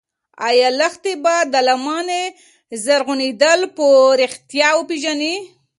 [0.47, 2.23] ایا لښتې به د لمنې
[2.83, 3.85] زرغونېدل په
[4.21, 5.35] رښتیا وپېژني؟